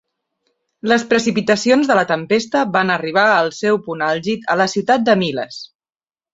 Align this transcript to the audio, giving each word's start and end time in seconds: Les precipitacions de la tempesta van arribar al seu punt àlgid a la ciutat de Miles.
Les 0.91 1.03
precipitacions 1.11 1.91
de 1.91 1.97
la 1.99 2.07
tempesta 2.13 2.65
van 2.79 2.93
arribar 2.95 3.27
al 3.35 3.53
seu 3.61 3.81
punt 3.87 4.05
àlgid 4.09 4.51
a 4.55 4.59
la 4.65 4.71
ciutat 4.77 5.09
de 5.11 5.19
Miles. 5.25 5.65